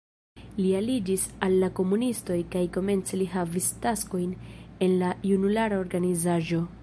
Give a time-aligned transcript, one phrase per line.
[0.59, 4.33] Li aliĝis al la komunistoj kaj komence li havis taskojn
[4.87, 6.67] en la junulara organizaĵo.